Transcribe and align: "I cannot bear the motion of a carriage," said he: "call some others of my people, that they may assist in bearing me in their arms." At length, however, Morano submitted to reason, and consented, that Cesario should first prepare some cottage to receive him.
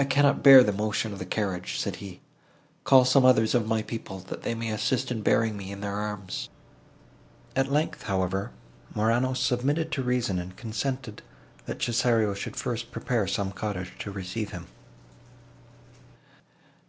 "I 0.00 0.04
cannot 0.04 0.42
bear 0.42 0.64
the 0.64 0.72
motion 0.72 1.12
of 1.12 1.20
a 1.20 1.24
carriage," 1.24 1.78
said 1.78 1.94
he: 2.02 2.22
"call 2.82 3.04
some 3.04 3.24
others 3.24 3.54
of 3.54 3.68
my 3.68 3.80
people, 3.82 4.18
that 4.18 4.42
they 4.42 4.52
may 4.52 4.70
assist 4.72 5.12
in 5.12 5.22
bearing 5.22 5.56
me 5.56 5.70
in 5.70 5.80
their 5.80 5.94
arms." 5.94 6.48
At 7.54 7.70
length, 7.70 8.02
however, 8.02 8.50
Morano 8.96 9.34
submitted 9.34 9.92
to 9.92 10.02
reason, 10.02 10.40
and 10.40 10.56
consented, 10.56 11.22
that 11.66 11.78
Cesario 11.78 12.34
should 12.34 12.56
first 12.56 12.90
prepare 12.90 13.28
some 13.28 13.52
cottage 13.52 13.92
to 14.00 14.10
receive 14.10 14.50
him. 14.50 14.66